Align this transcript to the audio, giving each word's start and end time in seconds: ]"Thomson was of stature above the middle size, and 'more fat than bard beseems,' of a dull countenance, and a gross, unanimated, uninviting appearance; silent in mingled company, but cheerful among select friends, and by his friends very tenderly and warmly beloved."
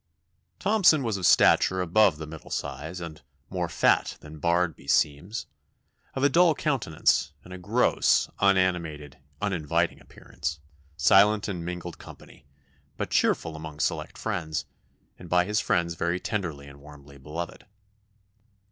]"Thomson 0.59 1.03
was 1.03 1.17
of 1.17 1.27
stature 1.27 1.79
above 1.79 2.17
the 2.17 2.25
middle 2.25 2.49
size, 2.49 2.99
and 2.99 3.21
'more 3.51 3.69
fat 3.69 4.17
than 4.19 4.39
bard 4.39 4.75
beseems,' 4.75 5.45
of 6.15 6.23
a 6.23 6.27
dull 6.27 6.55
countenance, 6.55 7.33
and 7.43 7.53
a 7.53 7.59
gross, 7.59 8.27
unanimated, 8.41 9.19
uninviting 9.43 10.01
appearance; 10.01 10.59
silent 10.97 11.47
in 11.47 11.63
mingled 11.63 11.99
company, 11.99 12.47
but 12.97 13.11
cheerful 13.11 13.55
among 13.55 13.79
select 13.79 14.17
friends, 14.17 14.65
and 15.19 15.29
by 15.29 15.45
his 15.45 15.59
friends 15.59 15.93
very 15.93 16.19
tenderly 16.19 16.65
and 16.67 16.81
warmly 16.81 17.19
beloved." 17.19 17.67